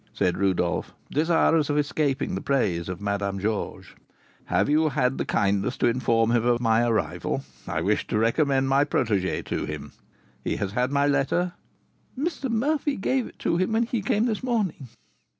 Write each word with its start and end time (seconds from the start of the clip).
said 0.15 0.35
Rodolph, 0.35 0.95
desirous 1.11 1.69
of 1.69 1.77
escaping 1.77 2.33
the 2.33 2.41
praise 2.41 2.89
of 2.89 2.99
Madame 2.99 3.37
Georges; 3.37 3.91
"have 4.45 4.67
you 4.67 4.89
had 4.89 5.19
the 5.19 5.25
kindness 5.25 5.77
to 5.77 5.85
inform 5.85 6.31
him 6.31 6.43
of 6.43 6.59
my 6.59 6.83
arrival? 6.87 7.43
I 7.67 7.81
wish 7.81 8.07
to 8.07 8.17
recommend 8.17 8.67
my 8.67 8.83
protégée 8.83 9.45
to 9.45 9.65
him. 9.65 9.91
He 10.43 10.55
has 10.55 10.71
had 10.71 10.91
my 10.91 11.05
letter?" 11.05 11.53
"Mr. 12.17 12.49
Murphy 12.49 12.95
gave 12.97 13.27
it 13.27 13.37
to 13.45 13.57
him 13.57 13.73
when 13.73 13.83
he 13.83 14.01
came 14.01 14.25
this 14.25 14.41
morning." 14.41 14.87